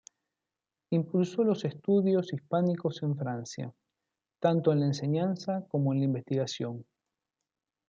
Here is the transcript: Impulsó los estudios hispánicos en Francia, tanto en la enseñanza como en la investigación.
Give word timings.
Impulsó 0.89 1.43
los 1.43 1.63
estudios 1.63 2.33
hispánicos 2.33 3.03
en 3.03 3.15
Francia, 3.15 3.71
tanto 4.39 4.71
en 4.73 4.79
la 4.79 4.87
enseñanza 4.87 5.67
como 5.69 5.93
en 5.93 5.99
la 5.99 6.05
investigación. 6.05 6.87